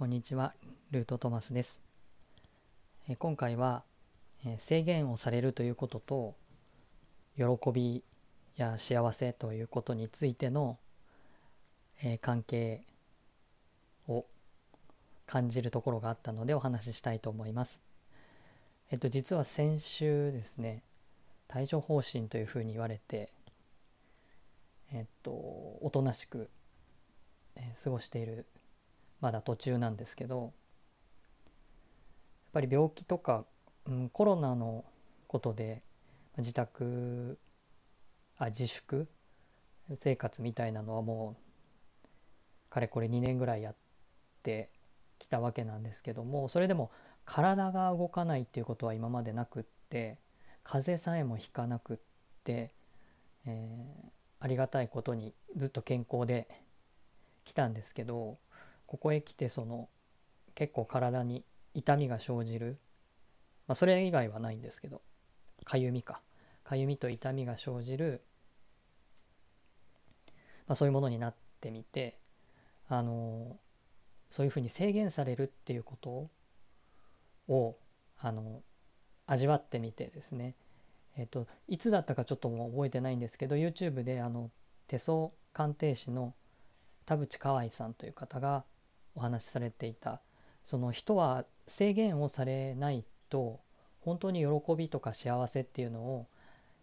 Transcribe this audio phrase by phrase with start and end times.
[0.00, 0.54] こんにちは、
[0.92, 1.82] ルートトマスです。
[3.06, 3.84] え今回は、
[4.46, 6.36] え制限をされるということと
[7.36, 8.02] 喜び
[8.56, 10.78] や幸せということについての、
[12.02, 12.80] え関係
[14.08, 14.24] を
[15.26, 17.78] 感じるところがあったのでお話ししたいと思います。
[18.90, 20.82] えっと実は先週ですね
[21.54, 23.30] 帯状疱疹というふうに言われて
[24.94, 26.48] えっとおとなしく、
[27.54, 28.46] え過ごしている
[29.20, 30.52] まだ途中なんですけどやっ
[32.52, 33.44] ぱり病気とか、
[33.86, 34.84] うん、コロナの
[35.26, 35.82] ことで
[36.38, 37.38] 自宅
[38.38, 39.08] あ自粛
[39.94, 43.76] 生活みたいなのはもうかれこれ2年ぐらいやっ
[44.42, 44.70] て
[45.18, 46.90] きたわけなんですけどもそれでも
[47.24, 50.18] 体が動かないっていうことは今までなくって
[50.64, 51.96] 風邪さえもひかなくっ
[52.44, 52.72] て、
[53.46, 56.48] えー、ありがたいことにずっと健康で
[57.44, 58.38] 来たんですけど
[58.90, 59.88] ここへ来てその
[60.56, 61.44] 結構体に
[61.74, 62.76] 痛みが生じる、
[63.68, 65.00] まあ、それ以外はないんですけど
[65.64, 66.20] かゆみか。
[66.64, 68.20] かゆみと痛みが生じる、
[70.66, 72.18] まあ、そういうものになってみて
[72.88, 73.56] あの
[74.28, 76.28] そういうふうに制限されるっていうこと
[77.46, 77.76] を
[78.18, 78.60] あの
[79.28, 80.56] 味わってみてですね。
[81.16, 84.50] えっといつだったかちょっともう覚えてないんですけど YouTube であの
[84.88, 86.34] 手相鑑定士の
[87.06, 88.64] 田淵河合さんという方が
[89.14, 90.20] お話しされていた
[90.64, 93.60] その人は制限をされないと
[94.00, 96.26] 本当に喜びとか幸せっていうのを、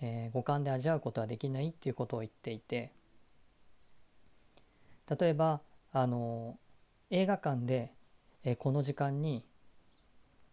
[0.00, 2.90] えー、五感で味わうことはできないっていうことを言っていて
[5.18, 5.60] 例えば
[5.92, 6.56] あの
[7.10, 7.92] 映画館で、
[8.44, 9.42] えー、この時間に、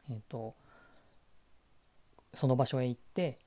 [0.09, 0.55] えーと、
[2.33, 3.37] その場所へ行って、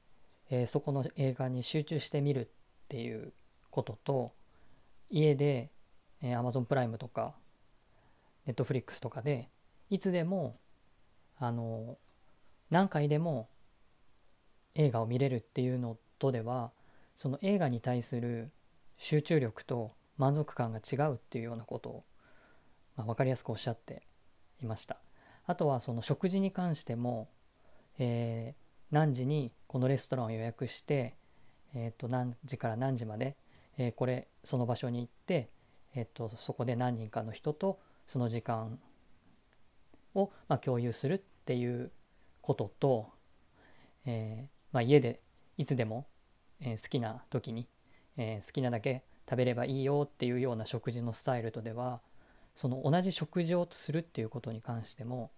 [0.51, 2.49] えー、そこの映画に集中してみるっ
[2.89, 3.33] ていう
[3.71, 4.33] ことと
[5.11, 5.71] 家で、
[6.23, 7.35] えー、Amazon プライムとか
[8.51, 9.49] ネットフリックスとかで
[9.91, 10.57] いつでも
[11.39, 11.99] あの
[12.69, 13.49] 何回でも
[14.75, 16.73] 映画を見れるっていうのとでは
[17.15, 18.51] その映画に対する
[18.97, 22.05] 集中力と満足感が違うっていうようなことを、
[22.97, 24.03] まあ、分かりやすくおっしゃって
[24.61, 25.01] いました。
[25.47, 27.29] あとはその食事に関しても、
[28.01, 31.15] えー、何時にこのレストランを予約して、
[31.73, 33.37] えー、と何時から何時まで、
[33.79, 35.49] えー、これその場所に行って、
[35.95, 37.79] えー、とそこで何人かの人と
[38.11, 38.81] その時間
[40.17, 41.93] を、まあ、共有するっていう
[42.41, 43.13] ことと、
[44.05, 45.21] えー、まあ、家で
[45.59, 46.09] いつでも、
[46.59, 47.69] えー、好きな時に、
[48.17, 52.01] えー、好きなだけ食べればいいよっていうような食事のスタイルとでは
[52.57, 55.31] その同じ食事をするっていうことに関しても、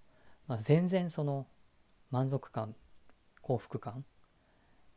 [0.49, 1.47] まあ、全然その
[2.11, 2.75] 満足感
[3.43, 4.03] 幸福感、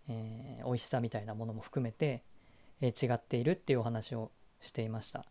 [0.08, 2.24] えー、美味しさみたいなものも含めて、
[2.80, 4.32] えー、違っているっていうお話を
[4.62, 5.26] していました。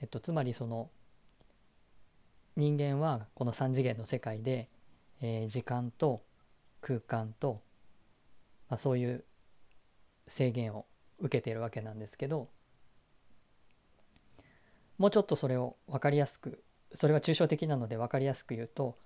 [0.00, 0.90] えっと、つまりその
[2.56, 4.68] 人間はこの3次元の世界で、
[5.20, 6.22] えー、時間と
[6.80, 7.60] 空間と、
[8.68, 9.24] まあ、そういう
[10.26, 10.86] 制限を
[11.18, 12.48] 受けているわけなんですけど
[14.98, 16.62] もうちょっとそれを分かりやすく
[16.92, 18.96] それは抽象的なので分かりやすく言うと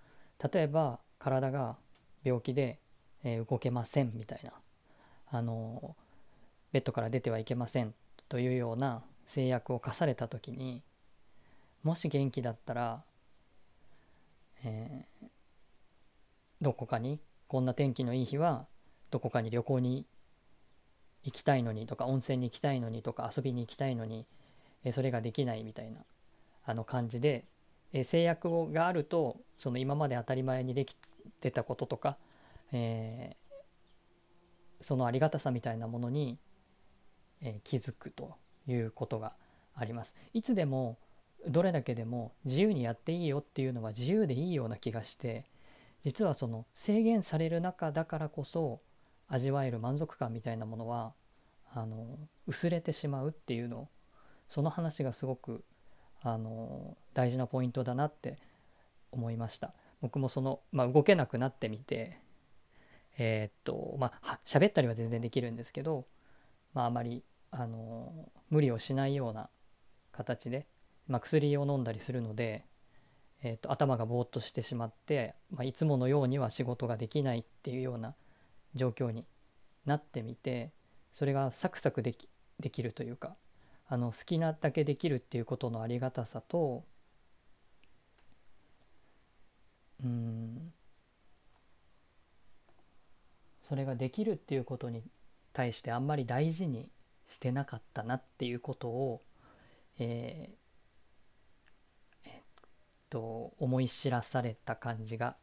[0.52, 1.76] 例えば体が
[2.24, 2.78] 病気で、
[3.22, 4.52] えー、動けませんみたいな
[5.30, 5.96] あの
[6.72, 7.94] ベッドから出てはいけません
[8.28, 10.82] というような制約を課された時に
[11.82, 13.04] もし元気だったら
[14.64, 15.26] えー、
[16.60, 18.66] どこかにこんな天気のいい日は
[19.10, 20.06] どこかに旅行に
[21.22, 24.26] 行きたいのにとか温泉に行きたいのにとか遊びに行きたいのに、
[24.84, 26.00] えー、それができないみたいな
[26.64, 27.44] あの感じで、
[27.92, 30.96] えー、制約をがあるとその今まで当たり前にでき
[31.40, 32.16] てたこととか、
[32.72, 33.36] え、
[34.80, 36.38] そのありがたさみたいなものに、
[37.40, 38.36] え気づくと
[38.66, 39.34] いうことが
[39.74, 40.14] あります。
[40.32, 40.98] いつでも
[41.48, 45.44] どれだけでも自由にやっていいよっていうのは自由でいいような気がして
[46.04, 48.80] 実はその制限される中だからこそ
[49.28, 51.12] 味わえる満足感みたいなものは
[51.74, 53.88] あの薄れてしまうっていうの
[54.48, 55.64] その話がすごく
[56.22, 58.38] あの大事なポイントだなって
[59.10, 59.72] 思いました。
[60.00, 62.18] 僕もその、まあ、動けなくなってみて
[63.16, 66.04] えー、っとまあ喋ったりは全然できるんですけど、
[66.74, 68.12] まあ、あまりあの
[68.50, 69.48] 無理をしないような
[70.12, 70.66] 形で
[71.08, 72.64] まあ、薬を飲んだりするので、
[73.42, 78.14] えーと、頭がぼーっとしてしまって、まあ、いつものようには仕事ができないっていうような
[78.74, 79.26] 状況に
[79.84, 80.72] なってみて
[81.12, 82.28] それがサクサクでき
[82.58, 83.36] できるというか
[83.86, 86.84] あの好きなだけできるっていうことのありがたさと
[90.02, 90.72] うん
[93.60, 95.02] それができるっていうことに
[95.52, 96.90] 対してあんまり大事に
[97.28, 99.22] してなかったなっていうことを、
[99.98, 100.54] えー、
[103.10, 105.36] と思い知らされた感じが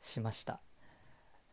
[0.00, 0.60] しました。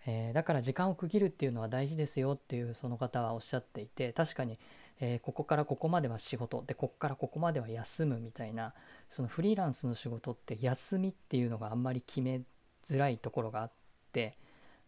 [0.06, 4.58] えー、だから時間を区切るっていうのは大事ですよっていうその方はおっしゃっていて確かに、
[5.02, 8.74] えー、ここからここまでは仕事でここからここまでは休むみたいな
[9.10, 12.42] そのフリーランスの仕事って休みっていうのがあんまり決め
[12.86, 13.72] づらいところがあっ
[14.14, 14.38] て、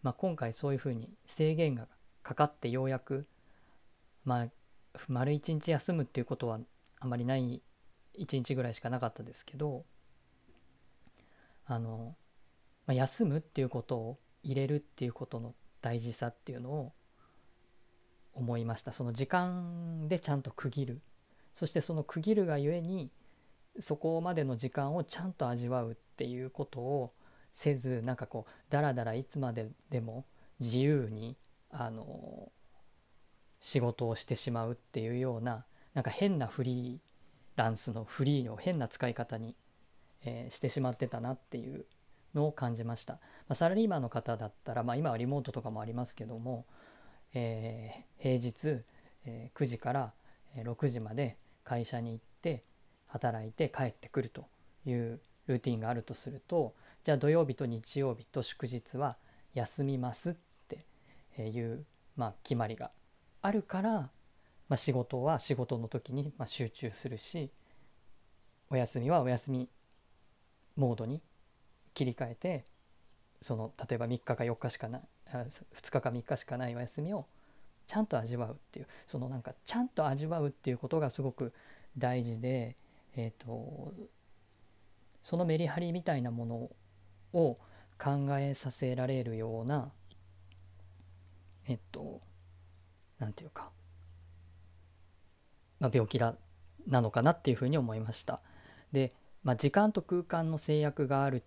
[0.03, 1.87] まあ、今回そういうふうに制限が
[2.23, 3.27] かかってようやく、
[4.23, 4.47] まあ、
[5.09, 6.59] 丸一日休むっていうことは
[7.01, 7.61] あまりない
[8.17, 9.83] 1日ぐらいしかなかったですけど
[11.69, 12.15] あの、
[12.87, 16.93] まあ、休むっていうことを入れるっていうことの大事さっていうのを
[18.33, 18.91] 思いました。
[18.91, 21.01] その時間でちゃんと区切る。
[21.53, 23.11] そしてその区切るがゆえに
[23.79, 27.13] そこまでの時間をちゃんと味わうっていうことを
[27.53, 30.25] せずなんかこうだらだらいつまででも
[30.59, 31.37] 自由に
[31.69, 32.51] あの
[33.59, 37.09] 仕事をしてしまうっていうようななんか変なフリー
[37.55, 39.55] ランスのフリーの変な使い方に、
[40.23, 41.85] えー、してしまってたなっていう
[42.33, 43.13] のを感じました。
[43.13, 43.19] ま
[43.49, 46.65] あ、サラリーマンの方だったら、まあ、今はリモートとかもありますけども、
[47.33, 48.83] えー、平日、
[49.25, 50.13] えー、9時から
[50.55, 52.63] 6時まで会社に行って
[53.07, 54.45] 働いて帰ってくると
[54.85, 59.17] いうルーティンがあるとするとじゃあ土曜日と日曜日と祝日は
[59.53, 60.35] 休みますっ
[60.67, 60.85] て
[61.41, 61.85] いう、
[62.15, 62.91] まあ、決まりが
[63.41, 64.09] あるから、ま
[64.71, 67.51] あ、仕事は仕事の時にま集中するし
[68.69, 69.69] お休みはお休み
[70.79, 71.21] モードに
[71.93, 72.65] 切り替えて
[73.41, 77.27] その例えば3日か4日しかない2日か3日しかないお休みを
[77.85, 81.53] ちゃんと味わうっていうそのなんかちゃんと味わうっていうことがすごく
[81.97, 82.77] 大事で、
[83.15, 83.93] えーと、
[85.21, 86.69] そのメリハリみたいなもの
[87.33, 87.57] を
[87.97, 89.91] 考えさせられるような
[91.67, 92.21] えっと
[93.19, 93.71] 何て言うか、
[95.79, 96.35] まあ、病気だ
[96.87, 98.39] なのかなっていうふうに思いました。
[98.91, 99.13] で、
[99.43, 101.41] まあ、時間と空間の制約があるっ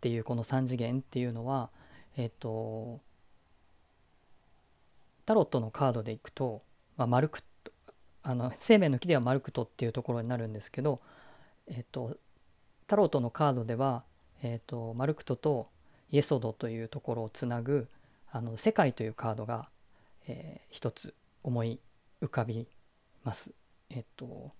[0.00, 1.70] ていうこの3次元っていうのは
[2.16, 3.00] えっと
[5.26, 6.62] タロットのカードでいくと、
[6.96, 7.40] まあ、マルク
[8.22, 11.00] あの生命の木ではマルクトっていうところになるんですけど、
[11.68, 12.16] えっと、
[12.86, 14.02] タロットのカードでは、
[14.42, 15.68] えっと、マルクトと
[16.10, 17.88] イエソドというところをつなぐ
[18.30, 19.68] あの世界というカードが、
[20.26, 21.80] えー、一つ思い
[22.20, 22.66] 浮かび
[23.22, 23.52] ます。
[23.90, 24.52] えっと、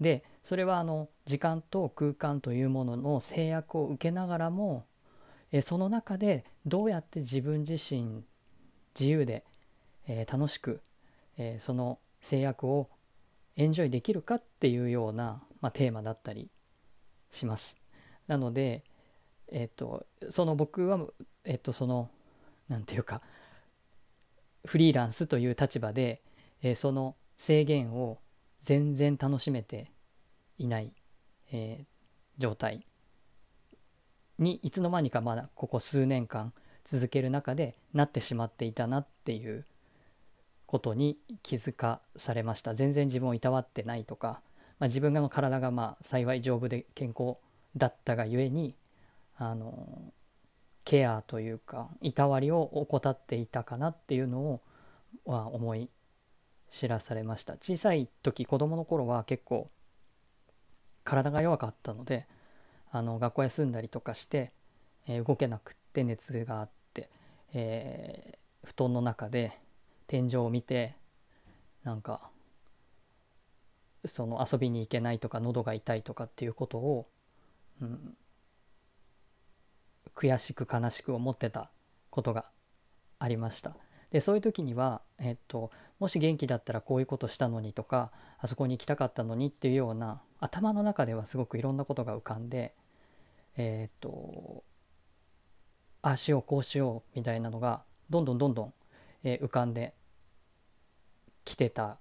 [0.00, 4.86] でそれはあの時間と空間というものの制約を受けながらも、
[5.52, 8.22] えその中でどうやって自分自身
[8.94, 9.44] 自由で
[10.12, 10.80] えー、楽しく、
[11.38, 12.88] えー、その制約を
[13.56, 16.50] エンジョイできるかっていうような、まあ、テーマだったり
[17.30, 17.76] します。
[18.26, 18.82] なので、
[19.52, 20.98] え、ー、とその僕は、
[21.44, 22.10] えっ、とその
[22.68, 23.22] 何て言うか
[24.66, 26.22] フリーランスという立場で、
[26.62, 28.18] えその制限を
[28.60, 29.90] 全然楽しめて
[30.58, 30.92] いない、
[31.52, 31.84] え
[32.38, 32.86] 状態
[34.38, 36.52] にいつの間にかまだここ数年間
[36.84, 39.66] 続ける中でなってしまっていたなっていう
[40.66, 42.72] ことに気づかされました。
[42.74, 44.40] 全然自分をいたわってないとか、
[44.78, 47.38] まあ、自分の体がまあ幸い丈夫で健康
[47.76, 48.74] だったがゆえに
[49.36, 50.12] あの
[50.84, 54.60] ケアというかいたわりを怠っていたかなっていうのを
[55.24, 55.90] は思い
[56.70, 59.68] 知らされました小さい時子供の頃は結構
[61.04, 62.26] 体が弱かったので
[62.92, 64.52] あの学校休んだりとかして、
[65.06, 67.08] えー、動けなくって熱があって、
[67.52, 69.58] えー、布団の中で
[70.06, 70.94] 天井を見て
[71.84, 72.30] なんか
[74.04, 77.06] その遊びに行けないとか喉が痛いとかっていうことを、
[77.82, 78.16] うん、
[80.14, 81.70] 悔しく悲しく思ってた
[82.10, 82.46] ことが
[83.18, 83.76] ありました。
[84.10, 92.74] でそういう時には、えっと、もし元気だったらこういうことしたのにとかあそこに行きたかったのにっていうような頭の中ではすごくいろんなことが浮かんで
[93.56, 94.64] えっと
[96.02, 98.74] ああしようこうしようみたいなのがどんどんどんどん、
[99.22, 99.94] えー、浮かんで
[101.44, 101.98] 来てた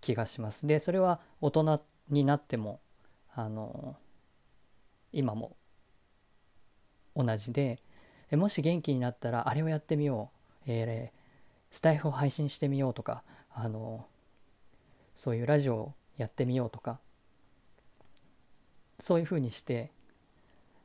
[0.00, 0.66] 気がします。
[0.66, 2.80] でそれは大人になっても
[3.34, 3.96] あの
[5.12, 5.56] 今も
[7.14, 7.80] 同じで
[8.32, 14.06] もし元気になったらあれをやってみよう、えー、スタイフを配信してみようとかあの
[15.16, 16.98] そういうラジオをやってみようとか
[18.98, 19.90] そういうふうにして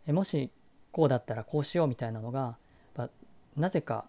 [0.08, 0.50] もし
[0.92, 2.58] こうだったらこうしようみたいなのが
[3.56, 4.06] なぜか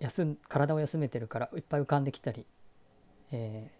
[0.00, 2.46] 休体を休めてるからいっぱい浮かんできたり
[3.32, 3.70] え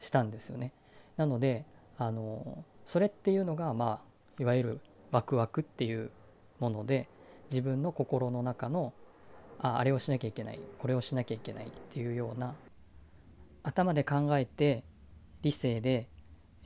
[0.00, 0.72] ー、したんですよね。
[1.16, 1.64] なので
[1.98, 4.00] あのそれっていうのがま
[4.38, 6.10] あいわゆるワクワクっていう
[6.58, 7.08] もので
[7.50, 8.92] 自分の心の中の
[9.62, 10.60] ああれをしなきゃいけない。
[10.78, 12.54] これをしなきゃいけないっていうような
[13.62, 14.84] 頭で考えて
[15.42, 16.08] 理性で、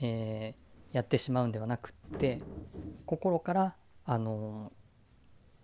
[0.01, 2.41] えー、やってしまうんではなくって
[3.07, 3.75] 心から
[4.05, 4.73] あの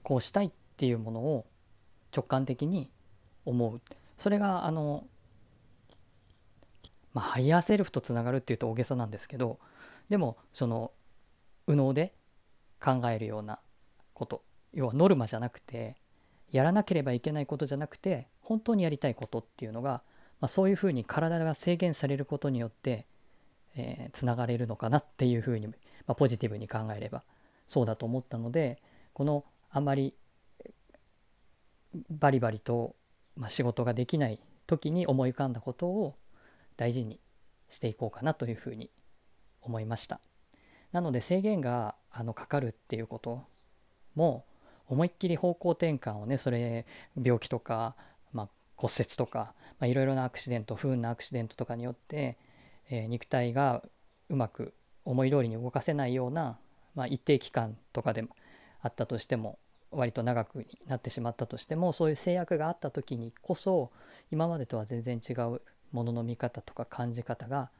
[0.03, 1.47] こうしたいっていうものを
[2.15, 2.91] 直感的に
[3.45, 3.81] 思う。
[4.19, 5.07] それがあの
[7.13, 9.59] まあハイヤーセルフとつながるっていうと大げさなんですけど
[10.09, 10.93] でもその
[11.67, 12.13] 右脳で
[12.83, 13.61] 考えるような
[14.15, 15.97] こと要はノルマじゃなくて
[16.53, 20.03] やらなければいけないことじゃなくて本当にやりたいことっていうのが、
[20.41, 23.07] まあ、そういうふうに体が制限されることによって
[23.77, 25.75] えー、つながれるのかなっていうふうに、ま
[26.09, 27.23] あ、ポジティブに考えれば
[27.67, 30.15] そうだと思ったのでこのあんまり
[32.09, 32.95] バリバリと、
[33.37, 36.15] まあ、仕事ができない時に思い浮かんだことを
[36.77, 37.21] 大事に
[37.69, 38.91] していこうかなというふうに
[39.61, 40.21] 思いました。
[40.93, 43.45] なので制限があのかかるっていうこと
[44.15, 44.45] も
[44.91, 46.85] 思いっきり方向転換をねそれ
[47.21, 47.95] 病気とか、
[48.33, 52.37] まあ、骨折とかいろいろなアクシデント不運なアクシデントとかによって
[52.91, 53.83] えー、肉体が
[54.29, 56.59] うまく思い通りに動かせないような、
[56.95, 58.31] まあ、一定期間とかでも
[58.83, 59.59] あったとしても
[59.91, 63.91] 割と長くなってしまったとしてもそういう制約があった時にこそ
[64.31, 67.71] 今までとは全然違うものの見方とか感じ方が、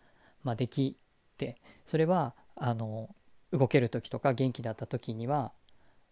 [0.43, 0.97] まあ、でき
[1.37, 3.09] てそれはあの
[3.53, 5.53] 動ける時とか元気だった時には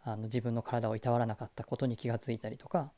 [0.04, 2.90] あの自分の体をいたわらなかったことに気がついたりとか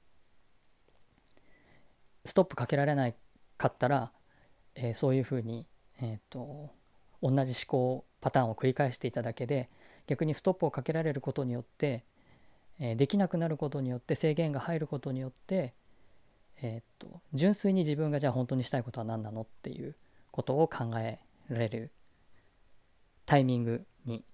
[2.24, 3.14] ストップかけられない
[3.56, 4.12] かったら、
[4.74, 5.66] えー、そういうふうに
[6.02, 6.70] えーと、
[7.22, 9.68] 同じ思考パターンを繰り返していただけで
[10.06, 12.04] 逆にストップをかけられることによって、
[12.78, 15.74] えー、できなくなることによって制限が入ることによって、
[16.62, 19.94] えーと、純粋に自分がじゃあ本当にしたいことは何なのっていう
[20.30, 21.90] ことを考えられる
[23.26, 24.24] タイミングに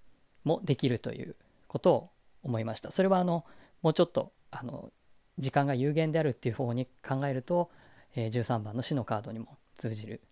[0.44, 1.34] もできるという
[1.66, 2.10] ことを
[2.46, 2.90] 思いました。
[2.90, 3.44] それはあの
[3.82, 4.92] もうちょっとあの
[5.38, 7.70] 時間が有限であるっていう方に考えると、
[8.14, 10.22] えー、13番の死のカードにも通じる。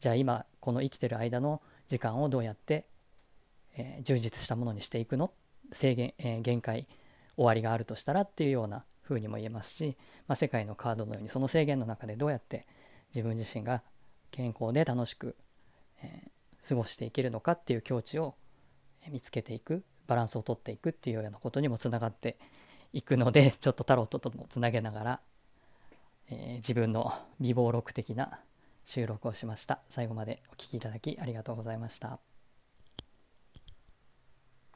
[0.00, 2.86] じゃあ今この生きてる間の時間をどうやって、
[3.76, 5.32] えー、充実したものにしていくの？
[5.70, 6.86] 制限、えー、限界
[7.36, 9.96] 終わりがあるとしたらっていうような風にも言えますし、
[10.26, 12.66] まあ、世界のカードのようにその制限の中でどうやって
[13.14, 13.82] 自分自身が
[14.30, 15.36] 健康で楽しく、
[16.02, 18.34] えー、過ごしていけるのかっていう境地を
[19.10, 19.84] 見つけていく。
[20.08, 22.36] バランスをとっていくっていうようなことにもつながって
[22.92, 25.20] いくので ちょっとタロットともつなげながら、
[26.30, 28.40] えー、自分の未暴録的な
[28.84, 29.80] 収録をしました。
[29.90, 32.18] 最後までお聴きいただきありがとうございました。